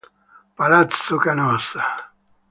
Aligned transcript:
Palazzo 0.55 1.19
Canossa 1.21 1.83